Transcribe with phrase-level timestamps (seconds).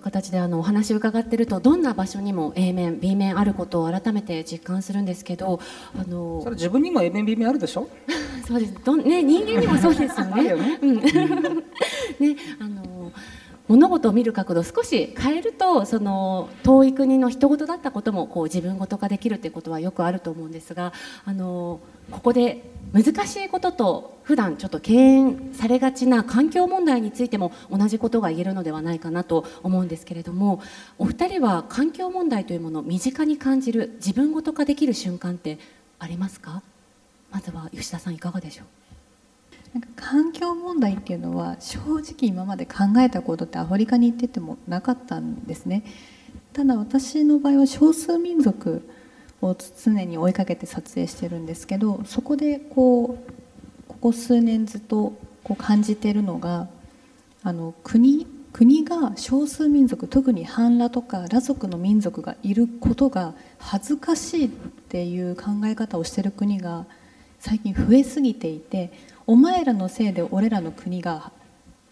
[0.00, 5.60] 形であのお話を伺ってるとどんな場所にも A 面 B 面あることを改めて実感するんですけど
[5.98, 7.88] あのそれ自分にも A 面 B 面あるでしょ？
[8.46, 8.74] そうです。
[8.84, 10.44] どん、ね、人間にもそうですよね。
[10.48, 10.78] よね。
[10.80, 11.02] うん、 ね
[12.60, 12.82] あの
[13.68, 20.92] 物事を見る角度を少し変えるとその遠い国の人事だったこともこう自分事化できるっていうことはよくあると思うんですが
[21.24, 30.62] あのここで難しいことと普段ちょっと敬遠されがちな環境問題についても同じことが言えるのではないかなと思うんですけれども
[30.98, 35.58] お二人は環境問題というものを身近に感じる自分事化できる瞬間って
[35.98, 36.62] ありますか？
[37.32, 38.66] まずは吉田さんいかがでしょう？
[39.76, 45.84] なんか環境問題っていうのは正直今まで考えたことってアフリカに行っててもなかったんですね。
[46.54, 48.88] ただ私の場合は少数民族
[49.42, 49.54] を
[49.84, 53.32] 常に追いかけて撮影してるんですけどそこでこう
[53.86, 55.12] ここ数年ずっと
[55.44, 56.68] こう感じてるのが
[57.42, 66.86] あの国国が少数民族特に半裸とか裸族の民族がいることが恥ずかしいっていう考え方をしてる国が
[67.38, 68.90] 最近増えすぎていて
[69.26, 71.32] お前らのせいで俺らの国が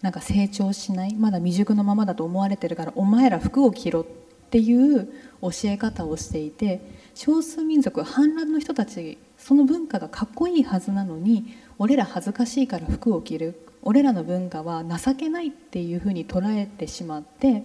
[0.01, 1.15] なんか成長しない？
[1.15, 4.05] まだ未熟のままだと思われてるからお前ら服を着ろっ
[4.49, 5.09] ていう
[5.41, 6.79] 教え方をしていて
[7.13, 17.63] 少数民族反乱の人たちその文化がかっこいいはずなのに俺ら恥ずかしいから服を着る俺らの文化は情けないっていうふうに捉えてしまって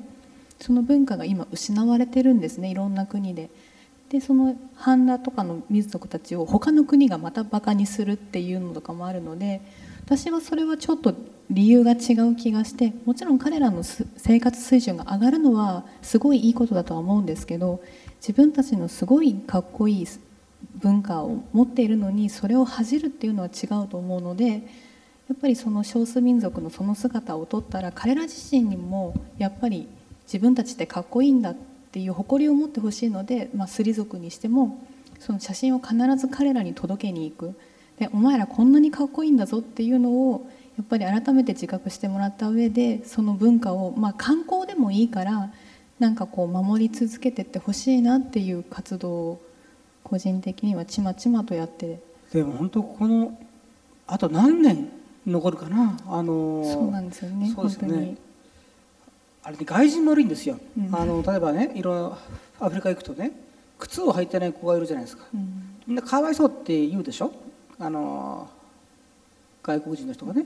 [0.61, 3.51] その文化が今失われてるんですねいろんな国で。
[4.11, 9.63] でその半裸とかの民族たちを他の国がまたバカにするっていうのとかもあるので
[10.05, 11.15] 私はそれはちょっと
[11.49, 17.81] 理由が違う気がしてもちろん彼らの生活水準が上がるのはすごいいいことだとは思うんですけど
[18.17, 20.07] 自分たちのすごいかっこいい
[20.77, 24.59] 文化を持っているのにそれを恥じるっていうのは違うと思うのでや
[25.35, 29.87] っぱりその少数民族のその姿を撮ったら彼ら自身にもやっぱり
[30.25, 34.87] 自分たちってかっこいいんだっていう誇りを持ってほしいので、まあ、スリ族にしても
[35.19, 37.55] その写真を必ず彼らに届けに行く。
[37.99, 40.47] でお前らこんなにかっこいいんだぞっていうのを
[40.79, 45.51] やっぱり改めて自覚してもらった上でその文化を、まあ、観光でもいいから
[45.99, 49.43] なんかこう守り続けてってほしいなっていう活動を
[50.03, 52.01] 個人的にはちまちまとやって。
[52.33, 53.37] でも本当この
[54.07, 54.89] あと何年
[55.27, 55.99] 残るかな？
[56.07, 57.55] あのそうなんですよねね。
[57.55, 58.17] 本当に
[59.43, 60.95] あれね外人も悪いんですよ、うん。
[60.95, 62.19] あの例えばねいろいろ
[62.61, 63.33] アフリカ行くとね
[63.79, 65.25] 靴を履いてない子がいるじゃないですか。
[65.33, 65.77] うん。
[65.87, 67.33] みんなかわいそうって言うでしょ？
[67.79, 68.49] あの
[69.63, 70.45] 外国人の人がね。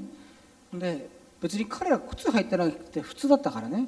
[0.72, 1.08] で
[1.40, 3.86] 別に彼ら靴履いてなくて普通だったからね。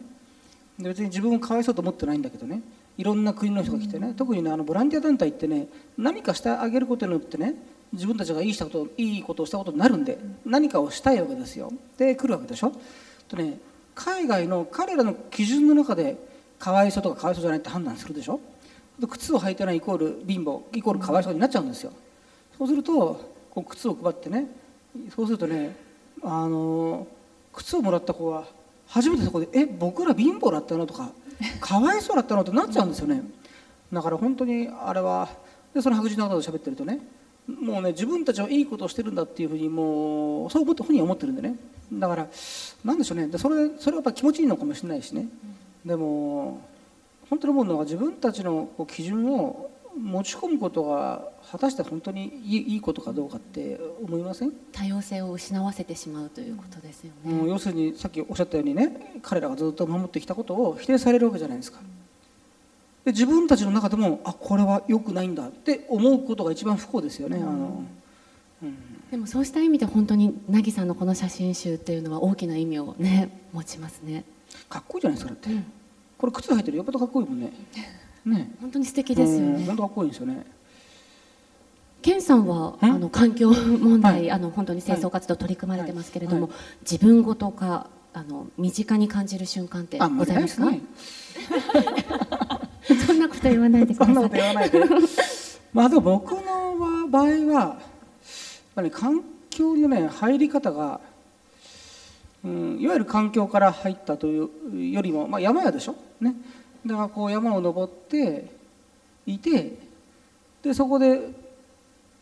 [0.78, 2.60] で別に自分をかわいそうと思ってないんだけどね。
[2.98, 5.68] いろんな国の人が来てね、特にねあのボランティア団体ってね
[5.98, 7.54] 何かしてあげることによってね
[7.92, 11.72] 自分たちがいいしたこといいことをしたことになるんで何かをしたいわけですよ。
[11.98, 12.72] で来るわけでしょ？
[13.28, 13.58] とね
[13.96, 16.16] 海外の彼らの基準の中で
[16.60, 18.38] かわいそうとかかわいそうじゃないって判断するでしょ？
[19.08, 21.92] 靴を履いてないイコール貧乏イコールかわいそうになっちゃうんですよ
[22.56, 22.92] そうすると
[23.50, 24.46] こう靴を配ってね
[25.14, 25.76] そうするとね
[26.22, 27.06] あの
[27.52, 28.44] 靴をもらった子は
[28.86, 31.10] 初めてそこで「え僕ら貧乏だったの?」とか
[31.60, 33.22] 「かわいそうだったの?」ってなっちゃうんですよね
[33.92, 35.28] だから本当にあれは
[35.74, 37.00] でその白人の方と喋ってるとね
[37.46, 41.54] もうね自分たちはいいことをしてるんだっていうふうにもうそう思って本人は思ってるんでね
[41.92, 42.28] だから
[42.84, 43.28] なんでしょうね。
[43.28, 45.28] でそれそれはやっぱ気持ちいいのかもしれないしね。
[45.84, 46.60] でも
[47.30, 57.32] 本当に思うのは自分たちの基準を持ち込むことが果たして本当にいいいいことかどうかって思いません、多様性を失わせてしまうということですよね。
[57.32, 61.78] うん、要するにさっきおっしゃったようにね彼らがずっと守ってきたことを否定されるわけじゃないですか。
[63.04, 67.88] で自分たちの中でもあこれは良くないんだって思うことが一番不幸ですよね、あのうん
[69.10, 74.24] でもそうした意味で本当に凪さんのこの写真集っていうのは大きな意味をね持ちますね。
[74.68, 75.64] かっこいいじゃないですかだって、うん。
[76.18, 77.52] これ靴履いてるよっぽどかっこいいもんね。
[78.24, 78.50] ね。
[78.60, 79.46] 本当に素敵ですよね。
[79.46, 79.64] うん。
[79.66, 79.76] 本。
[79.76, 80.46] 当かっこいいんですよね。
[82.02, 84.30] 健さんはんあの環境問題、はい。
[84.30, 86.48] あの本当に清掃活動取り組まれてますけれども、は
[86.88, 90.70] 自分ごとかあの身近に感じる瞬間ってあございますか？
[90.70, 90.80] ね。
[93.06, 94.14] そんなこと言わないでください。
[94.14, 94.36] そんなこと。
[94.36, 94.80] 言わないで。
[95.72, 97.78] まあでも僕の場合は
[98.76, 101.00] ぱり環境のね入り方が、
[102.44, 106.34] うん、いわゆる環境から入ったというよりも、まあ、山屋でしょ、ね、
[106.84, 108.52] だからこう山を登って
[109.26, 109.78] いて
[110.62, 111.20] でそこで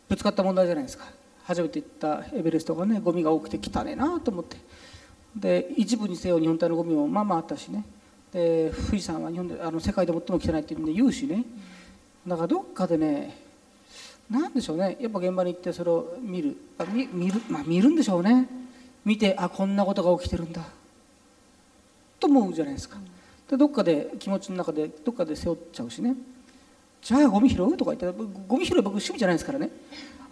[0.08, 1.06] ぶつかった問題じゃないですか。
[1.44, 4.56] 初めて行ったエベレストがねゴミが多くて汚ねえなと思って。
[5.36, 7.84] で一部にせよ日本海のゴミもまあまああったしね。
[8.32, 11.44] で富士山は日本であの世界で最も汚いっていうんで言うしね。
[12.26, 13.43] だからどっかでね
[14.30, 14.96] なんでしょうね。
[15.00, 16.56] やっぱ現場に行ってそれを見る。
[16.78, 18.48] あ見見る,、まあ、見るんでしょうね。
[19.04, 20.62] 見てあこんなことが起きてるんだ。
[22.18, 22.96] と思うじゃないですか。
[23.50, 26.14] でどっかで気持ちの中でどっかで背負っちゃうしね。
[27.02, 27.76] じゃあゴミ拾う？
[27.76, 28.18] とか言って
[28.48, 29.68] ゴミ拾い僕趣味じゃないですからね。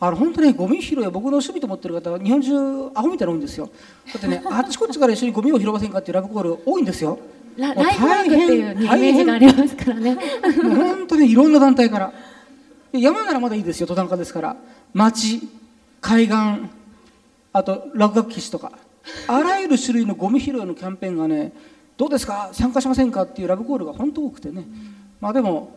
[0.00, 3.69] あの本当ねゴミ拾いは僕の趣味と思ってる方は日本中アホみたいな多いんですよ。
[4.12, 7.19] だってね あっちこっちから一緒にゴミを拾いませんかっていうラブコール多いんですよ。
[7.59, 10.17] ラライフワークっていうイメージがありますからね。
[10.62, 12.06] 本当にいろんな団体から。
[12.09, 12.15] で
[12.93, 14.56] 山ならまだいいですよ登山家ですから。
[14.93, 15.49] 町
[16.00, 16.37] 海岸
[17.53, 18.73] あと落書き師とか。
[19.27, 21.53] あらゆる種類のゴミ拾いのキャンペーンがね
[21.97, 22.50] どうですか？
[22.53, 23.23] 参加しませんか？
[23.23, 24.65] っていうラブコールが本当多くてね、
[25.21, 25.77] まあでも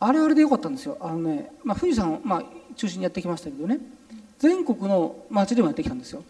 [0.00, 0.96] あれあれでよかったんですよ。
[1.00, 2.42] あのね、まあ、富士山を、まあ、
[2.74, 3.78] 中心にやってきましたけどね。
[4.38, 6.24] 全国の町でもやってきたんですよ。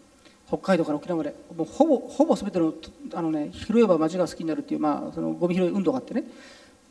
[0.47, 1.33] 北海道から沖縄まで。
[1.57, 2.73] もうほぼほぼ全ての
[3.15, 6.23] あの、ね、拾えば町が好きになるっていう、まあ、そのゴミ拾い運動があってね。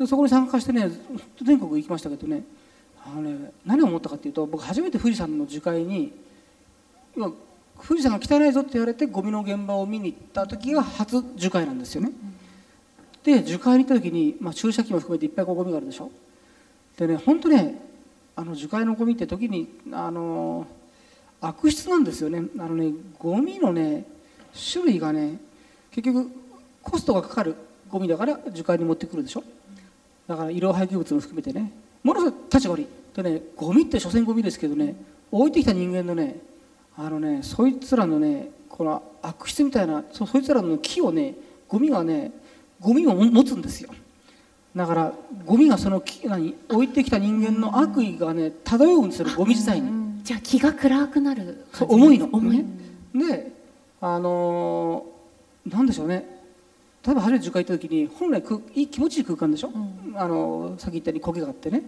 [0.06, 0.90] そこに参加してね
[1.40, 2.42] 全国行きましたけどね。
[3.04, 6.12] あのね何を思ったかっていうと僕初めて富士山の樹海に
[7.16, 7.32] 要は
[7.86, 12.12] 富士山が汚いぞって言われてゴミの現場を見に行った時が初樹海なんですよね。
[13.24, 16.10] で樹海に行った時に、まあ、注射器も含めていっぱいこうゴミがあるでしょ。
[16.96, 17.80] でね本当ね
[18.36, 20.66] あの樹海のゴミって時にあの
[21.40, 22.42] 悪質なんですよね。
[22.58, 24.06] あのねゴミのね
[24.72, 25.38] 種類がね
[25.90, 26.30] 結局
[26.82, 27.56] コストがかかる
[27.90, 29.42] ゴミだから樹海に持ってくるでしょ。
[30.28, 31.70] だから医療廃棄物も含めてね
[32.02, 32.86] ものすごい立ち悪い。
[33.14, 34.94] でねゴミって所詮ゴミですけどね
[35.30, 36.36] 置いてきた人間のね
[36.96, 41.34] あのねそいつらのねこの悪質みたいなそそいつらの木をね
[41.68, 42.32] ゴミがね
[42.80, 43.90] ゴミを持つんですよ。
[44.74, 45.12] だから
[45.44, 50.22] ゴミがその木何置いてきた人間の悪意がね漂うんですよゴミ自体に。
[50.22, 52.28] じゃあ気が暗くなるそう重いの。
[52.32, 52.64] 重い、
[53.14, 53.52] で
[54.00, 55.12] あのー
[55.64, 56.41] なんでしょうね
[57.04, 59.72] 例えば初めて樹海行った時に本来くいい気持ちいい空間でしょ、
[60.14, 61.82] あのさっき言ったように苔があってね。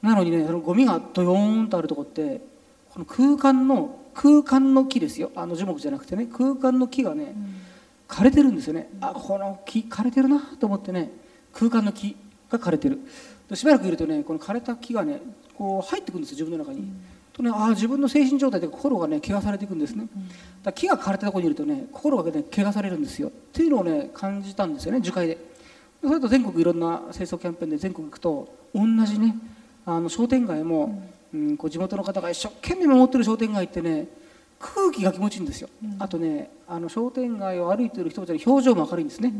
[0.00, 2.40] なのにねそのゴミがドヨーンとあるとこって
[2.90, 5.30] この空間の空間の木ですよ。
[5.36, 6.26] あの樹木じゃなくてね。
[6.26, 7.34] 空間の木がね、
[8.08, 8.88] 枯れてるんですよね。
[9.00, 11.10] あこの木枯れてるなと思ってね
[11.52, 12.16] 空間の木
[12.50, 12.98] が枯れてる。
[13.50, 15.20] でしばらくいるとねこの枯れた木がね
[15.56, 16.88] こう入ってくるんですよ自分の中に、
[17.38, 20.06] とねああ自分の精神状態で心がね汚されていくんですね、
[20.62, 23.28] だ木が枯れたところにいるとね心がね汚されるんですよ。
[23.28, 25.34] っていうのをね感じたんですよね樹海で。
[26.02, 29.36] でそれと全国いろんな清掃キャンペーンで全国行くと同じね
[29.86, 31.02] あの商店街も、
[31.32, 34.06] うん、こう地元の方が一生懸命守ってる商店街ってね
[34.60, 35.68] 空気が気持ちいいんですよ、
[36.00, 39.32] あとねあの商店街を歩いてる人たちの表情も明るいんですね、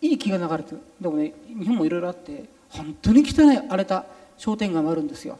[0.00, 0.80] いい気が流れてる。
[0.98, 4.06] でもね日本もいろいろあって本当に汚い荒れた
[4.38, 5.38] 商店街もあるんですよ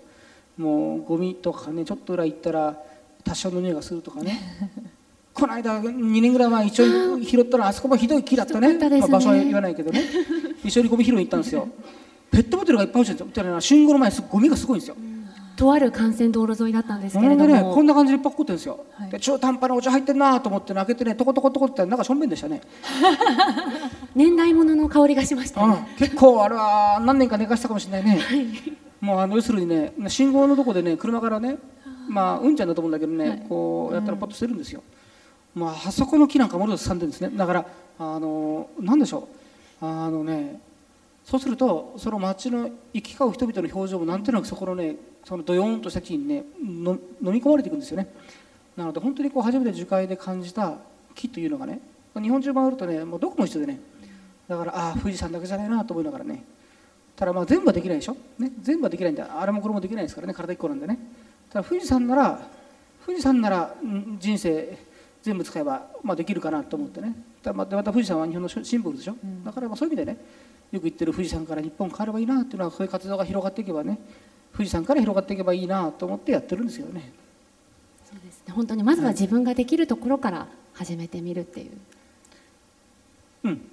[0.56, 2.76] もうゴミとかねちょっと裏行ったら
[3.24, 4.38] 多少の匂いがするとかね。
[5.32, 8.74] この間2年ぐらい前一緒に拾ったらあそこもひどい木だったね。
[8.74, 8.98] ね。
[9.00, 10.02] まあ、場所は言わないけどね。
[10.62, 11.68] 一緒にゴミ拾いに行ったんですよ。
[12.30, 14.96] ペットボトルがいっぱい落ちてるんですよみたいな信号の前すゴミがすごいんですよ。
[15.56, 19.10] とある幹線道路沿いだったんですけれども、ねこんな感じでいっぱいこってるんですよ、はい。
[19.10, 22.62] で中途半端なお茶入ってんなと思って開けてねトコトコトコってなんかしょんべんでしたね、
[24.14, 25.70] 年代物の香りがしましたうん。
[25.72, 28.20] ね、結構あれは何年か寝かしたかもしれないね、
[29.02, 31.58] もうあの要するにね信号のとこでね車からね
[32.08, 34.82] まあうんちゃんだと思うんだけどね、こうやったらポッと捨てるんですよ、
[35.54, 37.30] まああそこの木なんかものすごくんでるんですね。
[37.36, 37.66] だから
[37.98, 39.28] あのなんでしょ
[39.82, 39.84] う。
[39.84, 40.60] あのね
[41.24, 46.92] そうするとその街の行き交う人々の表情もなんとなくそこのねそのドヨーンとした木にねの
[47.22, 48.08] 飲み込まれていくんですよね。
[48.76, 50.78] なので本当にこう初めて樹海で感じた
[51.14, 51.80] 木というのがね
[52.14, 53.80] 日本中回るとねもうどこも一緒でね
[54.48, 56.44] だからああ富士山だけじゃないなと思いながらね
[57.16, 59.40] ただまあ全部はできないでしょ、ね、全部はできないんだ。
[59.40, 60.34] あれもこれもできないですからね。
[60.34, 60.98] 体一個なんでね。
[61.50, 62.40] ただ富士山なら
[63.04, 64.78] 富士山ならうん人生
[65.22, 67.14] 全部使えば、まあ、できるかなと思ってね。
[67.42, 70.18] ただまたまた富士山は日本のシンボルでしょ、だからまあそういう意味でね
[70.72, 73.98] よく言ってる富士山から日本変わればいいなっていうのはそういう活動が広がっていけばね
[74.52, 77.12] 富士山から広がっていけばいいなと思ってやってるんですよね。
[78.04, 78.52] そうですね。
[78.54, 81.70] 本当にまずは自分ができるところから始めてみるっていう、
[83.44, 83.68] うん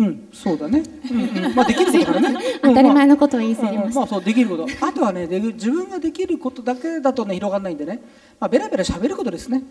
[0.00, 2.38] うんそうだね、 うんうん、まあできることからね。
[2.62, 4.66] 当たり前ののことを言い過ぎました、まあそうできること。
[4.80, 8.00] あとはねで自分ができることだけだとね広がらないんでね、
[8.40, 9.62] まあ、ベラベラ喋ることですね。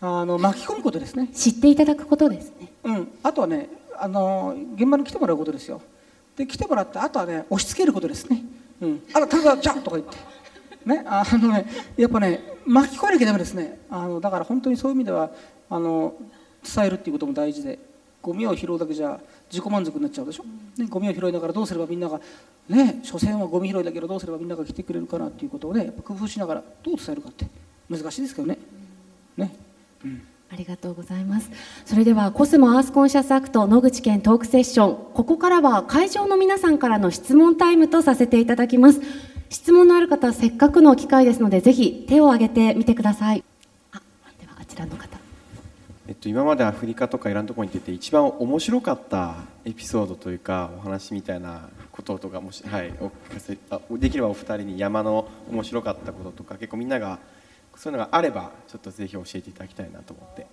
[0.00, 1.28] あの巻き込むことですね。
[1.34, 2.68] 知っていただくことですね。
[2.84, 3.68] うん、あとはね
[3.98, 5.82] あの現場に来てもらうことですよ。
[6.38, 8.42] で来てもらってあとはね押し付けることですね
[8.80, 10.16] 「うん、あら田中じゃ!」とか言って。
[10.86, 11.66] ねあのね
[11.98, 13.80] やっぱね巻き込まなきゃダメですね。
[13.90, 15.30] あのだから本当にそういう意味では
[15.68, 16.14] あの
[16.62, 17.78] 伝えるっていうことも大事で。
[18.26, 20.44] ゴミを拾うだけじゃ自己満足になっちゃうでしょ、
[20.78, 22.20] ね、ゴミを拾いながらどうすればみんなが
[22.68, 27.46] ね所詮はゴミ拾いだけどどうすればみんなが来てくれるかなっていうことをねやっぱ工夫しながらどう伝えるかって
[27.88, 28.58] 難しいですけどね
[29.36, 29.54] ね、
[30.04, 31.50] うんありがとうございます。
[31.84, 35.12] それではコスモアースコンシャスアクト野口健トークセッション。
[35.12, 39.00] ここからは会場の皆さんからの質問タイムとさせていただきます。
[39.50, 43.42] 質問のある方はせっかくの機会ですので、ぜひ手を挙げてみてください。
[43.92, 44.00] あ、
[44.40, 45.15] ではあちらの方。
[46.26, 57.18] と、今までアフリカとかいろんなところに出て一番面白かったエピソードというかお話みたいなこととかもし、はい、お聞かせあできればお二人に山の面白かったこととか結構みんなが
[57.76, 60.46] そういうのがあればちょっとぜひ教えていただきたいなと思って。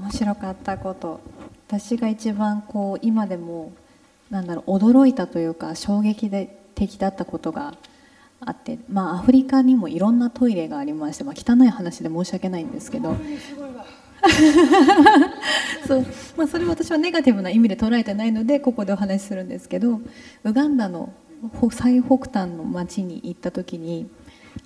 [0.00, 1.20] 面白かったこと
[1.66, 3.72] 私が一番こう今でも
[4.30, 6.30] なんだろう驚いたというか衝撃
[6.76, 7.74] 的だったことが
[8.40, 13.16] あってまあアフリカにもいろんなトイレがありまして、まあ、汚い話で申し訳ないんですけど
[15.86, 16.06] そう。
[16.36, 20.00] まあ、それは私はネガティブな意味で捉えてないのでここでお話しするんですけど
[20.44, 21.12] ウガンダの
[21.70, 24.08] 最北端の町に行った時に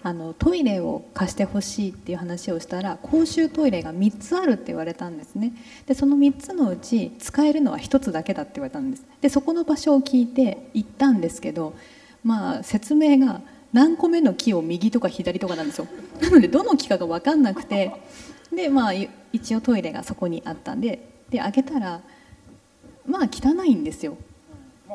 [0.03, 5.53] あのトイレを貸してほしいっていう話をしたら公衆トイレが3つあるって言われたんですね。
[5.87, 9.05] でその3つのうち使えるのは1つだけだって言われたんです。
[9.21, 11.75] でそこの場所を聞いて行ったんですけど
[12.23, 13.41] まあ説明が
[13.73, 15.87] 何個目の木を右とか左とかなんですよ。
[16.21, 17.93] なのでどの木かが分かんなくて
[18.55, 18.93] でまあ
[19.33, 22.01] 一応トイレがそこにあったんでで開けたら
[23.07, 24.17] まあ汚いんですよ。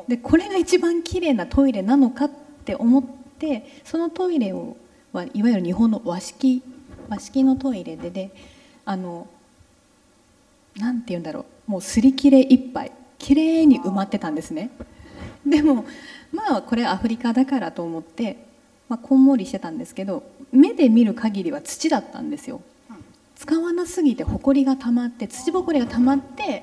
[0.08, 2.30] でこれが一番綺麗なトイレなのかっ
[2.64, 3.04] て思っ
[3.38, 4.76] てそのトイレを
[5.12, 6.62] はいわゆる日本の和式
[7.08, 8.30] 和式のトイレでで
[8.84, 9.26] あの
[10.76, 14.70] なんて言うんだろうもう擦り切れいっぱい綺麗に埋まってたんですね。
[15.46, 15.84] でも
[16.32, 18.36] まあこれアフリカだからと思って、
[18.88, 22.62] まあ、こんもりしてたんですけど目で見る限りは土だったんですよ。
[23.40, 26.62] 使わなすぎてほこりがたまって土ぼこりがたまって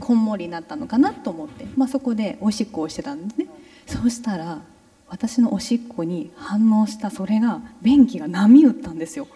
[0.00, 3.46] こんもりになったのかなと思って、まあ、そこでおしっこをしてたんですね。
[3.86, 4.60] そうしたら
[5.06, 9.28] 私のおしっこに反応したそれが便器が波打ったんですよ。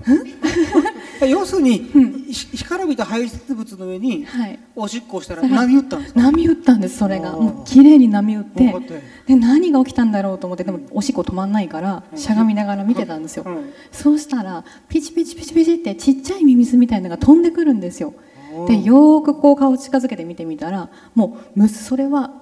[1.28, 4.26] 要するに、うん、干からびた排出物の上に、
[4.74, 7.32] おしっこをしたら波打ったんです波打ったんですそれが。
[7.32, 8.74] もう綺麗に波打って。
[9.26, 18.14] で何が起きたんだろうと思ってでもおしっこ止まんないからしゃがみながら見てたんですよ、うん、そうしたらピチピチピチピチってちっちゃいミミズみたいなのが飛んでくるんですよ。
[18.66, 22.32] でよくこう顔近づけて見てみたらもうそれは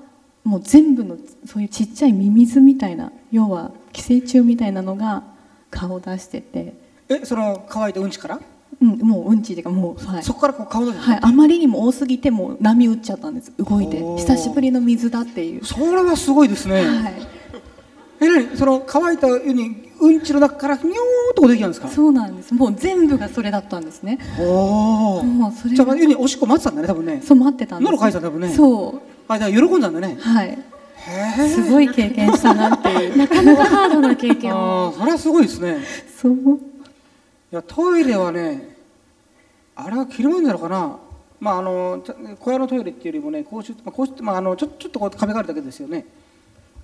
[0.43, 1.17] もう全部の
[1.47, 5.23] そういうちっちゃいミミズみたいな要は寄生虫みたいなのが
[5.71, 6.75] 顔を出してて
[7.11, 8.41] えその乾いたうんちから？
[8.81, 13.99] うん、もううんちっていうかもう、はい、そこからこう顔出はい、あまりにも多すぎてもう波打っちゃったんです動いて。
[13.99, 15.65] 久しぶりの水だっていう。
[15.65, 17.15] それはすごいですね、はい、
[18.21, 20.95] え何その乾いた湯にうんちの中からにょーっ
[21.35, 21.89] と出てきたんですか？
[21.89, 22.55] そうなんです。
[22.55, 24.19] もう全部がそれだったんですね。
[24.39, 27.21] おおもうそれじゃあ湯におしっこ待ってたんだね多分ね。
[27.23, 28.55] そう待ってたんです喉かいた多分ね。
[28.55, 29.01] そう。
[29.29, 30.17] あじゃ喜んだんだね。
[30.21, 30.59] はい。
[31.51, 33.17] すごい経験したなっていう。
[33.19, 34.95] なかなかハードな経験を。
[34.99, 35.79] それはすごいですね。
[36.21, 36.61] そう
[37.53, 38.77] いやトイレはね
[39.75, 40.99] あれは着るもんなのかな。
[41.41, 42.03] まああの
[42.39, 46.05] 小屋のトイレっていうよりもね公衆、まあ、公衆まあ、あのちょちょっとこう壁があるだけですよね。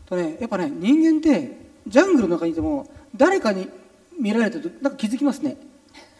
[0.06, 1.56] とねやっぱね人間って
[1.86, 3.68] ジャングルの中にいても誰かに
[4.18, 5.56] 見られてるとなんか気づきますね。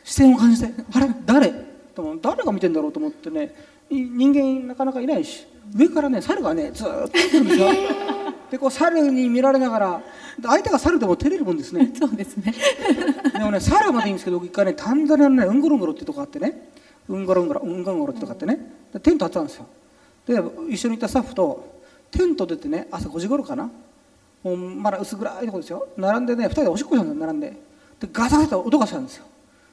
[0.04, 1.08] 視線を感じてあれ？
[1.24, 1.52] 誰？
[1.94, 3.54] とも誰が見てんだろうと思ってね
[3.90, 7.68] 人間なかなかいないし上からね猿がねずっと見てるんですよ。
[8.50, 10.02] でこう猿に見られながら
[10.42, 11.92] 相手が猿でも照れるもんですね。
[11.98, 12.54] そうですね。
[13.32, 16.70] でもね猿はまだいいんですけど一回ねタンザニアのねうんごろんごろってとこあってね。
[17.08, 18.72] うんごろんごろうんごろんごろってとこあってね。
[19.02, 19.66] テント張ってたんですよ。
[20.26, 21.76] で一緒にいたスタッフと
[22.10, 23.70] テント出てね朝5時頃かな。
[24.42, 25.88] もうまだ薄暗いとこですよ。
[25.96, 27.56] 並んでね2人でおしっこしたんですよ並んで。
[28.00, 29.24] でガサガサと音がしたんですよ。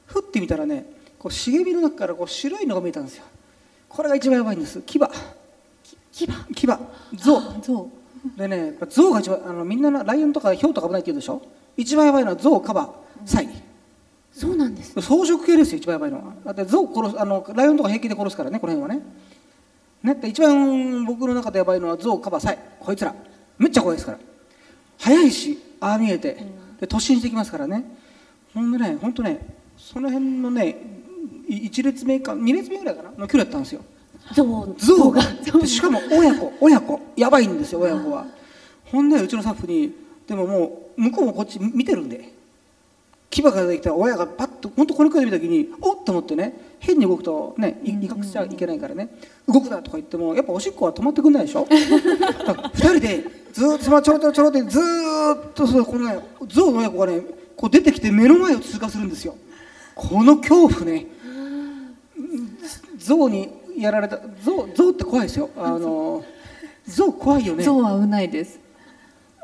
[0.06, 0.86] ふってみたらね
[1.20, 3.24] こう茂みの中からこう白いのが見えたんですよ。
[3.90, 4.82] これが一番やばいんです。
[4.82, 5.00] 牙。
[6.12, 6.28] 牙。
[6.56, 6.68] 牙。
[7.16, 7.88] 象象
[8.38, 11.42] でね象が一番あのみんなライオンとかヒョウとか危ないって言うでしょ？
[11.76, 12.90] 一番やばいのは象カバ。
[13.26, 13.50] サイ。
[14.32, 14.94] そうなんです。
[14.96, 16.34] 草食系ですよ一番やばいのは。
[16.46, 19.06] だって象殺すあのライオンとか平気で殺すからねこの辺はね。
[20.04, 22.60] ね一番僕の中でやばいのは象カバサイ。
[22.80, 23.14] こいつら。
[23.58, 24.20] めっちゃ怖いですから。
[25.00, 26.38] 早いしああ見えて。
[26.80, 27.84] で突進してきますからね。
[28.54, 29.40] ほんでねほんとね
[29.78, 30.78] その辺のね
[31.50, 33.82] 1列目か2列目ぐらいかなの距離だったんですよ
[34.32, 35.22] 象象が
[35.66, 36.54] しかも親子。
[36.62, 37.00] 親子。
[37.16, 38.26] やばいんですよ親子は。
[38.86, 39.94] ほんでうちのスタッフに
[40.28, 42.32] でももう向こうもこっち見てるんで。
[43.30, 46.54] 牙が出てきたら親がパッと本当この声で見た時におっと思ってね。
[46.80, 49.10] 変に動くとね威嚇しちゃいけないからね。
[49.48, 51.66] 動くなとか言ってもやっぱおしっこは止まってくんないでしょ。
[51.66, 57.22] 2人でずっとちょろちょろちょろってずっとそうこのね象の親子がね
[57.56, 59.36] こう出てきて目の前を通過するんですよ。
[59.96, 61.08] この恐怖ね。
[62.98, 64.20] 象にやられた。
[64.44, 66.24] 象象って怖いですよあの
[66.86, 67.64] 象怖いよね。
[67.64, 68.60] 象は危ないです。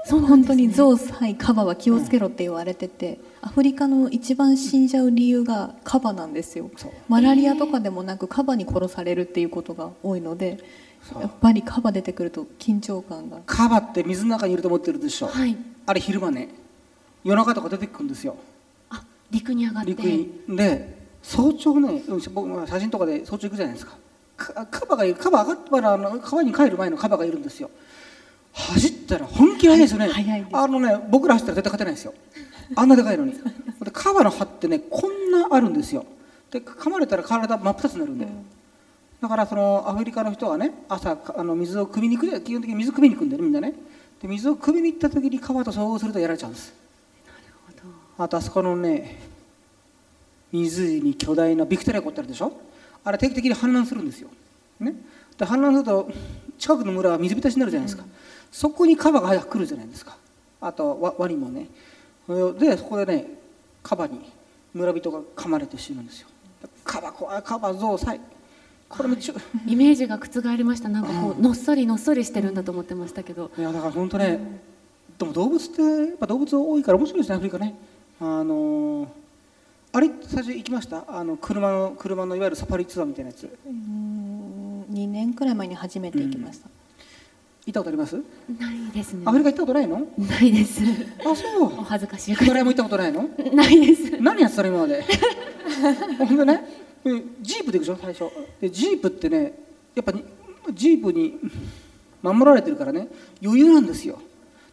[0.05, 6.71] そう本当に象さえカバは気をつけろって言われてて、うん、アフリカの一番死んじゃう理由がカバなんですよ。
[7.07, 10.57] マラリアとかでもなくカバに殺されるっていうことが多いので
[11.19, 13.39] やっぱりカバ出てくると緊張感が。
[13.45, 15.55] カバって水の中にいると思ってるでしょ、はい、
[15.85, 16.49] あれ昼間ね
[17.23, 18.35] 夜中とか出てくるんですよ。
[18.89, 19.89] あ陸に上がって。
[19.89, 20.29] 陸に。
[20.55, 23.97] で早朝ねうん僕は写真とかで早朝行くじゃないですかか
[24.39, 27.69] カバがいるカバ上がったらあの川に帰る前のカバがいるんですよ。
[28.53, 30.55] 走ったら本気速いですよね、速いです。
[30.55, 32.13] あのね僕ら走ったら絶対勝てないですよ。
[32.75, 33.33] あんなでかいのに。
[33.33, 33.41] で
[33.91, 36.05] カバの歯ってねこんなあるんですよ。
[36.51, 38.27] で噛まれたら体真っ二つになるんで、
[39.21, 43.73] だからそのアフリカの人はね朝かあの水を汲みに行く基本的に水汲みに行くんだよねみんなね。
[44.21, 46.73] で水を汲みに行った時にカバと遭遇するとやられちゃうんです。
[48.17, 49.17] あとあそこのね
[50.51, 52.51] 湖に巨大なビクトリア湖ってあるでしょ
[53.03, 54.29] あれ定期的に氾濫するんですよ、
[54.79, 54.93] ね、
[55.37, 56.09] で氾濫すると
[56.57, 58.05] 近くの村は水浸しになるじゃないですか、
[58.51, 60.17] そこにカバが早く来るじゃないですか。
[60.61, 61.67] あとワワニもね。
[62.59, 63.25] でそこでね
[63.81, 64.19] カバに
[64.73, 66.27] 村人が噛まれて死ぬんですよ。
[66.83, 68.19] カバ怖いカバゾウサイ
[68.89, 70.89] これめっちゃイメージが覆りました。
[70.89, 73.51] なんかこうのっそりのっそりしてるんだと思ってましたけど。
[73.57, 74.39] いやだから本当ね、
[75.17, 77.75] でも動物ってやっぱ動物多いから面白いですねアフリカね。
[78.19, 79.07] あのー
[79.91, 80.09] あれ？
[80.23, 81.03] 最初行きました？
[81.07, 83.49] あの車の車のいわゆるサファリツアーみたいなやつ。
[83.65, 86.67] うん2年くらい前に初めて行きました、
[87.65, 88.15] 行ったことあります？
[88.15, 89.23] ないですね。
[89.25, 90.07] アフリカ行ったことないの？
[90.17, 90.81] ないです。
[91.25, 91.63] あそう。
[91.63, 93.29] お恥ずかしいヒマラヤも行ったことないの？
[93.53, 94.11] ないです。
[94.21, 95.03] 何やってたの今まで？
[96.17, 96.63] ほんでね。
[97.05, 97.97] うんジープで行くでしょ？
[98.01, 98.25] 最初。
[98.61, 99.53] でジープってね
[99.95, 100.23] やっぱに
[100.73, 101.39] ジープに
[102.21, 103.07] 守られてるからね。
[103.43, 104.19] 余裕なんですよ。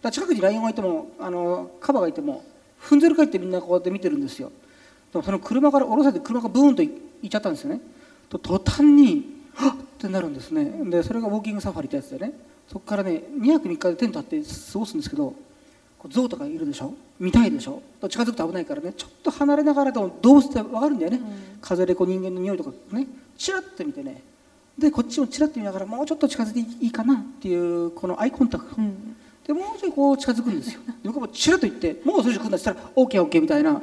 [0.03, 2.43] だ近くにライオンがいてもあのカバがいても
[2.83, 4.53] 踏んぜるかいってみんなこうやって見てるんですよ
[5.23, 7.81] その車から降ろされて車がブーンとい行っちゃったんですよね。
[8.29, 9.25] と途端に
[9.55, 9.73] はっ！
[9.73, 10.91] ってなるんですね。
[10.91, 12.33] でそれがウォーキングサファリってやつでね。
[12.69, 15.33] そこからね2泊3日でテント張って過ごすんですけど
[16.11, 16.93] 象とかいるでしょ？
[17.19, 17.81] 見たいでしょ？
[18.09, 21.21] 近づくと危ないからねちょっと離れながらでも動物って分かるんだよね、
[21.61, 23.07] 風でこう人間の匂いとかね。
[23.39, 24.23] チラッと見てね。
[24.79, 28.81] でこっちもチラッと見ながらもうちょっと近づいていいかなっていうこのアイコンタクト、
[29.47, 30.81] でもうちょいこう近づくんですよ。
[30.87, 33.81] で僕もチラッと言ってもうそれじゃ来るんだったら OKOK みたいな。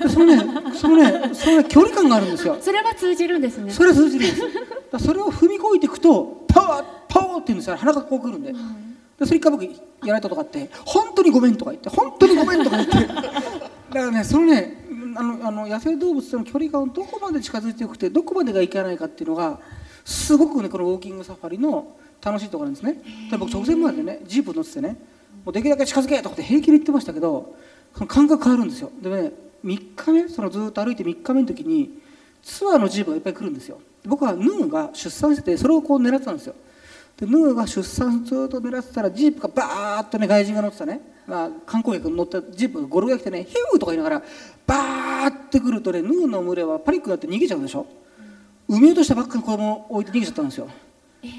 [0.00, 0.38] でそのね
[0.74, 2.56] そのねそのね距離感があるんですよ。
[2.58, 3.70] それは通じるんですね。
[3.70, 4.42] それは通じるんです。
[4.90, 7.76] だそれを踏み越えていくとパワーパワーって言うんですよ。
[7.76, 8.56] 鼻がこうくるんで,、で
[9.26, 9.70] それ一回僕や
[10.06, 12.94] られたとかって本当にごめんとか言って本当にごめんとか言って。
[12.94, 13.30] だか
[13.92, 14.84] らねそのね
[15.16, 19.60] あのあの野生動物との距離感をどこまで近づいていくてどこまでがいけないかっていうのが
[20.02, 23.02] すごくねこのウォーキングサファリの楽しいところなんですね。
[23.30, 24.96] で僕直前までねジープ乗っててね
[25.44, 27.54] もうできるだけ近づけとかって平気で言ってましたけど
[27.94, 28.90] その感覚変わるんですよ。
[29.00, 29.32] でね
[29.64, 31.98] 3日目そのずっと歩いて3日目の時に
[32.42, 33.80] ツアーのジープがいっぱい来るんですよ。
[34.06, 36.54] 僕はヌーが出産しててそれをこう狙ってたんですよ。
[37.16, 44.22] でヌーが出産ずっと狙ってたらジープがバーッとね外人が乗ってたね、まあ、観光客が乗ったジープがゴルフが来てねヒューとか言いながら
[44.66, 47.86] バーッてくるとねヌーの群れはパニックになって逃げちゃうでしょ。
[48.68, 50.68] 産み落としたばっかの子供を置いて逃げちゃったんですよ、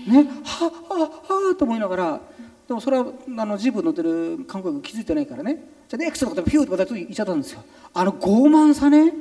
[0.07, 2.21] ねはあはあはあと思いながら
[2.67, 3.05] でもそれは
[3.37, 5.63] あのジープ乗ってる観光客気づいてないからね。
[5.87, 7.63] じゃあネクストとかでピューってまた行っちゃったんですよ。
[7.93, 9.13] あの傲慢さね。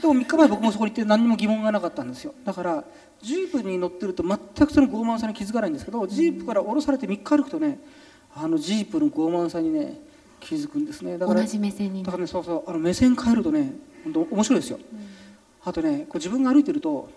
[0.00, 2.32] でも3日前僕もそこに行って何にも疑問がなかったんですよ。
[2.44, 2.84] だから
[3.20, 7.78] ジープに乗ってると全くその傲慢さに気づかないんですけどジープから降ろされて3日歩くとね
[8.34, 10.00] あのジープの傲慢さにね
[10.40, 11.18] 気づくんですね。
[11.18, 14.78] だから同じ目線にだからねそうそうあの目線変えるとね本当面白いですよ、
[15.64, 17.10] あとねこう自分が歩いてると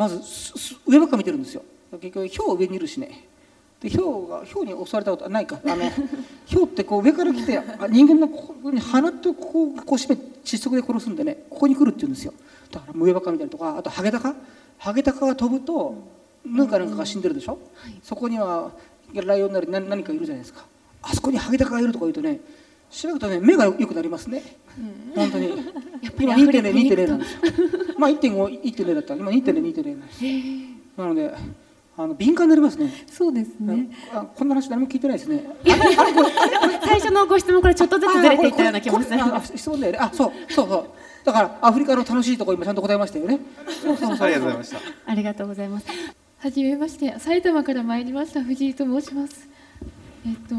[0.00, 0.18] まず
[0.86, 1.62] 上ばっか見てるんですよ。
[2.00, 3.28] 結局ヒョウ上にいるしね。
[3.82, 5.60] でヒョウがヒョウに襲われたことはないか。
[5.62, 5.90] あの
[6.46, 12.32] ヒョウってこう上から来てあ人間のここに鼻とこうこう締め窒息で殺すんでねここに来るって言うんですよ。
[12.70, 14.34] だから上ばっか見たりとかあとハゲタカ？
[14.78, 15.94] ハゲタカが飛ぶと
[16.46, 17.58] ヌーかなんかが死んでるでしょ、
[18.02, 18.70] そこには
[19.12, 20.64] ライオンなり何何かいるじゃないですか。
[21.02, 22.40] あそこにハゲタカがいるとか言うとね
[22.90, 24.42] 調べるとね目が良くなりますね、
[25.14, 25.48] 本当に。
[26.18, 27.34] 今2.0、2.0なんです。
[27.34, 27.40] よ
[27.98, 29.14] まあ1.5、1.0だった。
[29.14, 30.24] ら今2.0、2.0なんです。
[30.96, 31.34] なので
[31.96, 32.90] あの敏感になりますね。
[33.10, 33.90] そうですね。
[34.12, 35.44] あこんな話誰も聞いてないですね。
[36.82, 39.16] 最初のご質問からちょっとずつずれていったような気もする。
[39.16, 39.98] あこれこれあ質問だよね。
[40.00, 40.88] あそうそうそう。
[41.24, 43.38] だからアフリカの楽しいところ今ちゃんと答えましたよね。
[43.82, 44.26] そうそうそう。
[44.26, 44.78] ありがとうございました。
[45.06, 45.86] ありがとうございます。
[46.38, 47.18] はじめまして。
[47.18, 49.46] 埼玉から参りました藤井と申します。
[50.26, 50.54] えっと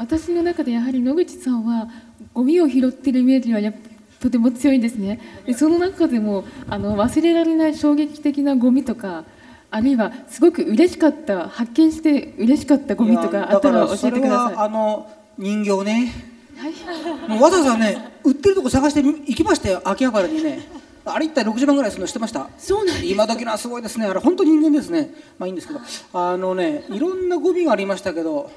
[0.00, 1.86] 私の中でやはり野口さんは
[2.32, 3.70] ゴミを拾ってるイメージはや
[4.18, 5.20] とても強いんですね。
[5.44, 9.24] でその中でもあの忘れられない衝撃的なゴミとか
[9.70, 16.14] あるいはすごく嬉しかった発見して嬉しかったゴミとかあったら教えてくださあの人形ね。
[16.56, 17.28] いはい。
[17.28, 19.82] もうわざわざね売ってるとこ探して行きましたよ。
[19.84, 20.60] 秋葉原にね。
[21.04, 22.48] あれ一体60万ぐらいするの知ってました？
[22.56, 23.06] そうなんです。
[23.06, 24.06] 今時のはすごいですね。
[24.06, 25.10] あれ本当に人間ですね。
[25.38, 25.80] まあいいんですけど。
[26.14, 28.50] あのねいろんなゴミがありましたけど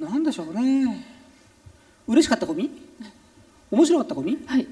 [0.00, 1.06] なんでしょうね。
[2.08, 2.70] 嬉しかったゴミ？
[3.70, 4.38] 面白かったゴミ？
[4.46, 4.66] はい。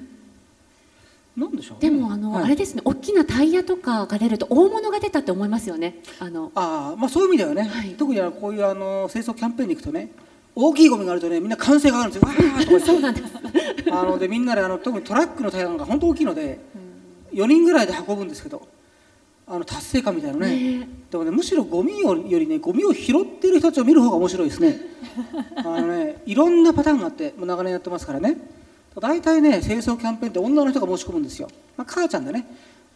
[1.37, 1.89] なんでしょうね。
[1.89, 2.43] でもあの、はい。
[2.45, 2.81] あれですね。
[2.83, 5.95] 大きなタイヤとかが出ると大物が出たって思いますよね。
[6.19, 6.51] あの。
[6.55, 7.93] ああまあそういう意味ではね、はい。
[7.95, 10.09] 特にこういうあの清掃キャンペーンに行くとね
[10.55, 12.27] 大きいゴミがあるとねみんな歓声が上がるんですよ。
[12.27, 13.33] わーと そうなんです。
[13.91, 16.59] あのでみんなであの特にトラックのタイヤが本当大きいので、
[17.33, 18.67] 4人ぐらいで運ぶんですけど
[19.51, 20.87] あの達成感みたいなね。
[21.09, 24.79] でもねむしろゴミよりねゴミを拾っている人たちを見る方が面白いですね。
[25.57, 28.37] あのねいろんなパターンがあってもう長年やってますからね。
[28.99, 32.45] 大体ね清掃キャンペーンって女の人が申し込むんですよ、まあ、母ちゃんでね。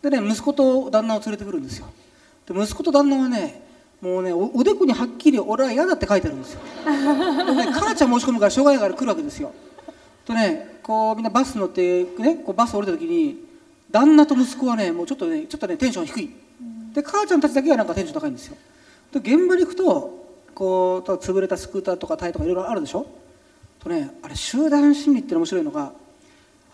[0.03, 1.87] でね息子と旦那を連れてくるんですよ。
[2.47, 3.63] で息子と旦那はね
[3.99, 6.59] もうねおおでこにはっきり「俺は嫌だ」って書いてあるんですよ。
[6.85, 9.51] で、ね、 母ちゃん申し込むからしょうがないから来るわけですよ。
[10.23, 13.43] とねこうみんなバス乗ってねこうバス降りた時に
[13.89, 16.42] 旦那と息子はねもうちょっとねちょっとねテンション低い
[16.93, 18.57] で母ちゃんたちだけはなんかテンション高いんですよ。
[19.11, 20.23] で現場に行くと
[20.55, 23.05] こう潰れたスクーターとかタイとかいろいろあるでしょ？
[23.79, 25.91] とねあれ集団心理って面白いのが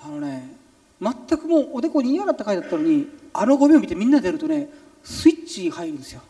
[0.04, 0.54] あのね
[1.02, 4.70] 全くもうおでこに嫌だって書いてあったのにあのゴミを見てみんな出るとね
[5.04, 6.22] スイッチ入るんですよ。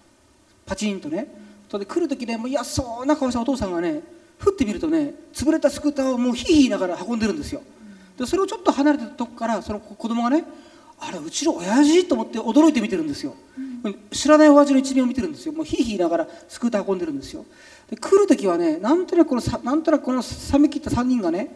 [0.65, 1.27] パチンとね。
[1.67, 4.01] とで来る時ねもう嫌そうな顔したお父さんがね
[4.37, 7.61] ふってみるとね潰れたスクーターをもうヒーヒーながら運んでるんですよ。
[8.17, 10.43] でそれをちょっと離れたとこからその子供がね
[10.99, 12.07] あれうちの親父？
[12.07, 13.68] と思って驚いて見てるんですよ、うん、
[14.11, 15.53] 知らない親父の一面を見てるんですよ。
[15.53, 17.45] もうヒーヒー言いながらスクーター運んでるんですよ。
[17.89, 20.21] で来る時はねなんとなくこのさなんとなくこの
[20.53, 21.49] 冷め切った3人がね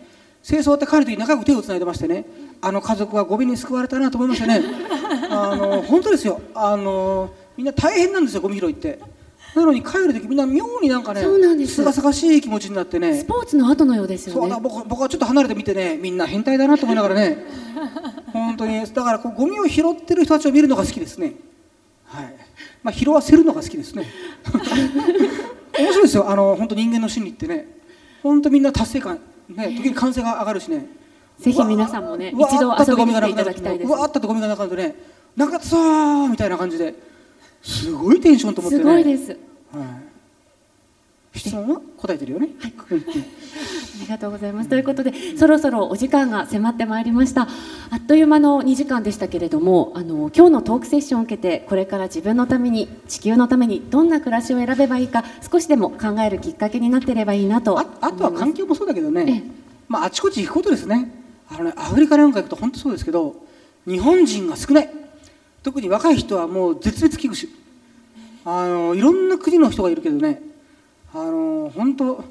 [0.44, 2.26] 清掃って帰る時仲良く手をつないでましてね
[2.62, 4.62] あの家族はゴミに救われたなと思いましたね。
[5.30, 6.42] あの本当ですよ。
[6.54, 9.00] あのみんな大変なんですよゴミ拾いって。
[9.56, 12.02] なのに帰る時みんな妙になんかねすすがす。
[12.02, 13.20] がしい気持ちになってね。
[13.20, 17.38] スポーツの後のようですよそう僕僕はちょっと離れて見てねみんな変態だなと思いながらね。
[18.34, 21.36] 本当にだからこうゴミを拾ってる人たちを見るのが好きですね
[22.14, 22.36] はい。
[22.84, 24.06] まあ拾わせるのが好きですね。
[25.78, 26.30] 面白いですよ。
[26.30, 27.68] あの本当人間の心理ってね。
[28.22, 30.86] 本当みんな達成感ね時に歓声が上がるしね。
[31.40, 33.88] ぜひ皆さんもね一度遊びに来ていただきたいです。
[33.88, 34.96] うわーっとゴミがなくなるとね
[35.36, 36.94] なかさーみたいな感じで
[37.64, 38.84] すごいテンションと思ってね。
[38.84, 39.30] すごいです。
[39.32, 39.40] はい、
[41.36, 42.50] 質問は答えてるよね、
[42.92, 43.04] うんうん。
[43.04, 43.06] あ
[44.02, 44.70] りがとうございます。
[44.70, 47.48] ということで、そろそろお時間が迫ってまいりました。
[47.90, 59.44] あっという間の2時間でしたけれども、あの今日のトークセッションを受けて、これから自分のために、地球のためにどんな暮らしを選べばいいか、少しでも考えるきっかけになっていればいいなとああとは環境もそうだけどね、ええ。
[59.88, 61.12] まあ、あちこち行くことですね。
[61.50, 63.36] あのねアフリカなんか行くと本当そうですけど
[63.86, 64.90] 日本人が少ない。
[65.64, 67.52] 特に若い人はもう絶滅危惧種。
[68.46, 70.42] あのいろんな国の人がいるけどね
[71.14, 72.24] あの本当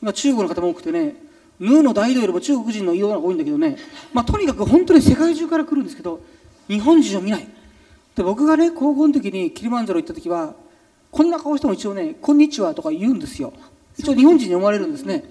[0.00, 1.14] 今中国の方も多くてね
[1.60, 3.76] ヌーの大移動よりも中国人の移動が多いんだけどね、
[4.12, 6.20] まあ、とにかく本当に世界中から来るんですけど
[6.66, 7.46] 日本人を見ない。
[8.16, 10.54] で僕がね高校の時にキリマンジャロ行った時は
[11.10, 13.52] こんな顔しても一応ね「こんにちは」とか言うんですよ。
[13.96, 15.24] 一応日本人に思われるんですね。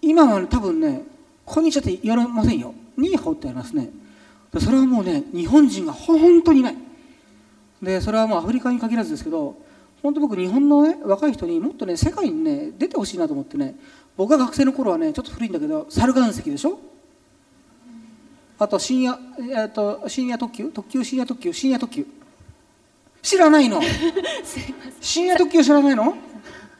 [0.00, 1.02] 今は、ね、多分ね
[1.44, 3.90] 「こんにちは」って言われませんよ「ニーハオ」って言われますね。
[4.52, 6.76] でそれはもうね日本人が本当にいない。
[7.82, 9.56] でそれはもうアフリカに限らずですけど
[10.02, 13.74] 本当僕日本のね若い人にもっとね世界にね出てほしいなと思ってね
[14.16, 16.78] 僕が学生の頃はねちょっと古いんだけど猿岩石でしょ？
[18.58, 19.18] あと深夜、
[19.56, 20.68] えっと深夜特急？
[20.68, 21.02] 特急？
[21.02, 21.52] 深夜特急？
[21.52, 22.06] 深夜特急？
[23.22, 23.80] 知らないの？
[25.00, 26.14] 深夜特急知らないの？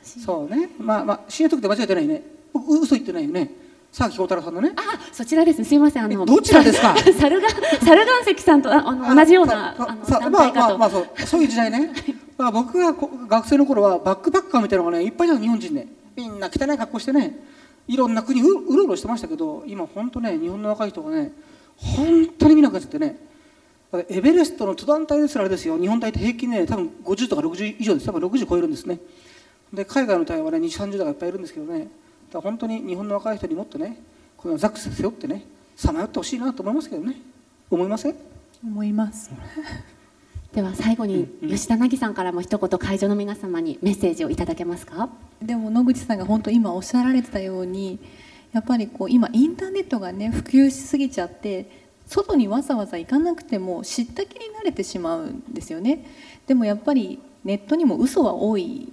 [0.02, 0.70] そうね。
[0.78, 2.22] まあまあ深夜特急って間違えてないね。
[2.52, 3.50] 僕嘘言ってないよね
[3.92, 4.72] さあ京太郎さんのね。
[4.76, 4.80] あ、
[5.12, 5.64] そちらですね。
[5.64, 6.04] すいません。
[6.04, 6.94] あのえどちらですか？
[6.96, 7.48] 猿が
[7.84, 10.58] 猿岩石さんとああの同じようなさあのさ団体かと。
[10.58, 11.88] まあまあまあそうそういう時代ね。
[11.88, 12.02] だか
[12.38, 17.36] ら僕がこ学生の頃はバックパッカーみたいなのがねいっぱいじゃん日本人ねみんな汚い格好してね
[17.88, 21.32] いろんな国ううろうろしてましたけど今本当ね日本の若い人がね
[21.76, 23.16] 本当に見なくなっちゃってね。
[24.08, 25.76] エベレストの登山隊ですらあれですよ。
[25.76, 28.06] 日本隊って平均ね多分50とか60以上です。
[28.06, 29.00] 多分60超えるんですね。
[29.72, 31.88] で海外の隊はね2 3 0代がいっぱいいるんですけどね
[32.30, 33.96] だから本当に日本の若い人にもっとね
[34.36, 35.44] このザックス背負ってね
[35.76, 37.16] さまよってほしいなと思いますけどね。
[37.70, 38.16] 思いません？
[38.64, 39.30] 思います。
[40.52, 45.08] では最後に吉田凪さんからも一言会場の皆様にメッセージをいただけますか？
[45.40, 47.98] でも野口さんが本当今おっしゃられてたように
[48.52, 51.70] やっぱりこう今インターネットがね普及しすぎちゃって
[52.06, 56.04] 外にわざわざ行かなくても知った気になれてしまうんですよね。
[56.48, 58.92] でもやっぱりネットにも嘘は多い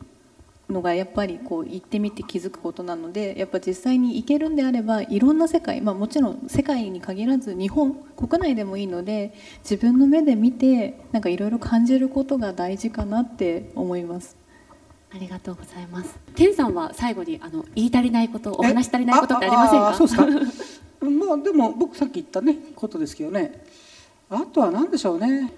[0.69, 14.35] のがやっぱりこう行ってみて気づくことなのでやっぱ実際に行けるんであればいろんな世界、まあ、もちろん世界に限らず日本国内でもいいので自分の目で見てなんかいろいろ感じることが大事かなって思います。
[15.09, 16.19] ありがとうございます。
[16.35, 19.87] 天さんは最後にあの言い足りないこと、お話し足りないことってありませんか？
[19.87, 20.13] ああそうで
[20.51, 23.63] すか まあでも僕さっき言ったねことですけどね
[24.29, 25.53] あとは何でしょうね。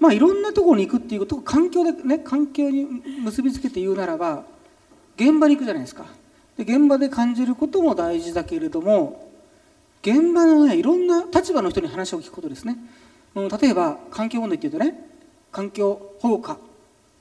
[0.00, 2.86] まあいろんなところに行くっていうことを環境でね環境に
[3.22, 4.44] 結びつけて言うならば
[5.16, 6.06] 現場に行くじゃないですか。
[6.56, 9.28] で現場で感じることも大事だけれども
[10.02, 12.76] 現場のねいろんな立場の人に話を聞くことですね、
[13.34, 14.94] うん、例えば環境問題っていうとね
[15.52, 16.58] 環境保護か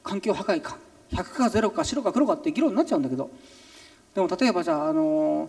[0.03, 0.77] 環境破壊か
[1.11, 3.29] 100か0か白か黒かって議論になっちゃうんだけど。
[4.17, 5.47] でも例えばじゃあ、あの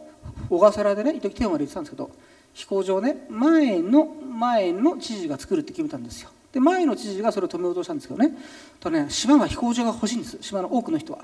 [0.50, 2.10] 小笠原でね一時テーマで言ってたんですけど
[2.58, 6.30] 飛行場をね前の前の知事が作るって決めたんですよ。
[6.52, 8.36] で前の知事がそれを止めようとしたんですけどね。
[8.80, 10.38] とね島は飛行場が欲しいんです。
[10.40, 11.20] 島の多くの人は。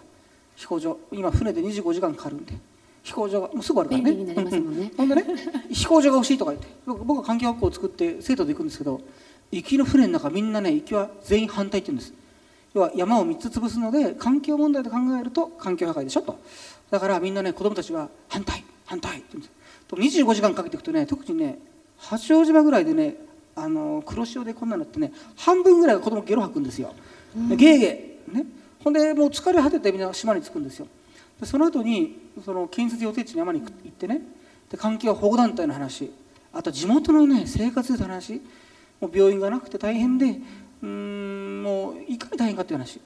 [0.55, 2.55] 飛行場今船で25時間かかるんで。
[3.03, 4.93] 飛行場がもうすぐあるからね。
[4.97, 5.25] ほんでね
[5.73, 9.01] 飛行場が欲しいとか言って僕僕は環境学校を作って生徒で行くんですけど
[9.51, 12.15] 行きの船の中みんなね行きは全員反対って言うんです。
[12.75, 16.39] 要は山を3つ潰すので環境問題で考えると環境破壊でしょと。
[16.93, 19.51] だからみんなね子供たちは反対反対って言うんです。
[19.51, 21.59] と25時間かけていくとね特にね
[21.99, 23.17] 八丈島ぐらいでね
[23.57, 26.95] あの黒潮でこんなのってね半分ぐらいが子供ゲロ吐くんですよ、
[27.49, 28.35] でゲーゲー。
[28.35, 28.47] ね。
[28.83, 30.89] ほんでもう疲れ果ててみんな島に着くんですよ。
[31.41, 34.21] でその後にその建設予定地に山に行ってね
[34.71, 36.11] で環境保護団体の話。
[36.53, 38.41] あと地元のね生活の話。
[39.01, 40.27] もう病院がなくて大変で
[40.83, 43.01] うーんもういかに大変かっていう話。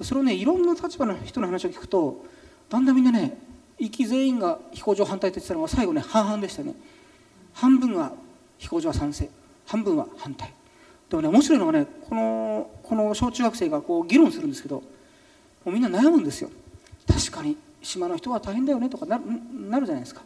[0.00, 2.24] それをねいろんな立場の人の話を聞くと
[2.68, 3.36] だんだんみんなね
[3.80, 6.74] 行き全員が飛行場反対って言ってたのが最後ね半々でしたね。
[7.54, 8.12] 半分が
[8.58, 9.28] 飛行場は賛成
[9.66, 10.52] 半分は反対。
[11.08, 14.82] でもね面白いのがねこのこの小中学生がこう議論するんですけども
[15.66, 16.50] うみんな悩むんですよ。
[17.06, 19.24] 確かに島の人は大変だよねとかなる
[19.70, 20.20] なるじゃないですか。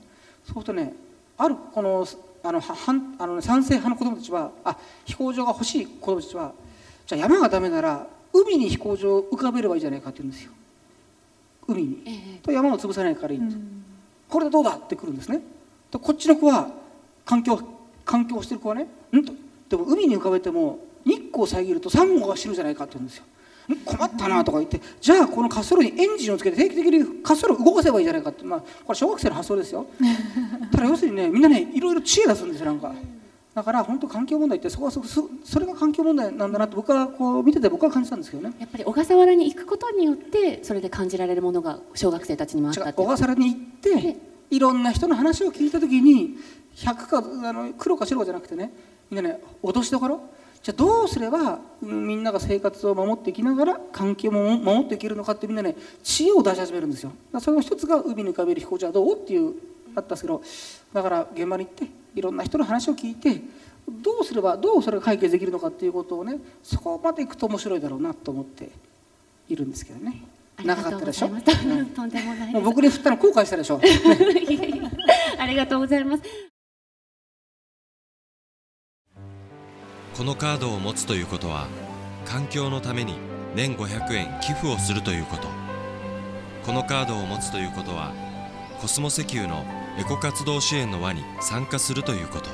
[0.44, 0.92] そうするとね
[1.38, 2.06] あるこの
[2.42, 6.52] あの反あの賛成派の子供たちはあ飛行場が欲しい子供たちは
[7.06, 10.50] じゃあ山がダメなら海に飛行場を浮かべればいいじゃないかって言うんですよ。
[11.66, 12.38] 海に、ええ。
[12.42, 13.56] と山を潰さないからいいと、
[14.28, 14.72] これでどうだ？
[14.76, 15.40] ってくるんですね。
[15.90, 16.68] でこっちの子は
[17.24, 17.60] 環境
[18.04, 19.24] 環境をしてる子はねん？
[19.24, 19.32] と。
[19.68, 23.24] でも海に浮かべても日光を遮るとサンゴが死ぬじゃないかって言うんですよ。
[23.72, 23.76] ん？
[23.84, 24.80] 困ったなとか言って。
[25.00, 28.44] じゃあこの滑走路にエンジンをつけて定期的に滑走路を動かせばいいじゃないかって。
[28.44, 29.86] まあこれ小学生の発想ですよ。
[30.70, 32.94] ただ要するにねみんなねいろいろ知恵出すんですよなんか
[33.54, 38.54] だから本当環境問題ってそこはそそそれが環境問題なんだなって僕はこう見てて僕は感じたんですけどね。
[38.58, 44.16] やっぱり小笠原に行くことによってそれで感じられるものが小学生たちにもあった小笠原に行って
[44.50, 46.36] いろんな人の話を聞いた時に
[46.74, 48.72] 100かあの黒か白かじゃなくてね
[49.08, 50.20] みんなね脅しどころ？
[50.60, 57.12] じゃあどうすればうんみんなが生活を守っていきながら環境も守っていけるのかってみんなね知恵を出し始めるんですよ。
[57.38, 59.14] その一つが海に浮かべる飛行場はどう？
[59.16, 59.54] っていう
[59.94, 60.42] あったんですけど
[60.92, 63.40] だから現場に行っていろんな人の話を聞いて
[63.88, 68.70] どうすればどうそれが解決できるのかっていうことをねそこまでいくと面白いだろうなと思って
[69.48, 70.22] いるんですけどね。
[70.56, 71.44] ありがとうございます。
[71.94, 72.52] とんでもないです。
[72.54, 73.80] もう僕に振ったの後悔したでしょ？
[75.38, 76.22] ありがとうございます。
[80.16, 81.66] このカードを持つということは
[82.24, 83.14] 環境のために
[83.56, 85.48] 年500円寄付をするということ。
[86.64, 88.12] このカードを持つということは
[88.80, 89.64] コスモ石油の
[89.96, 92.50] エコ活動支援の輪に参加するということ。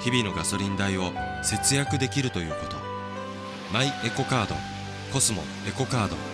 [0.00, 1.12] 日々のガソリン代を
[1.44, 2.76] 節約できるということ。
[3.72, 4.56] マイエコカード。
[5.12, 6.31] コスモエコカード。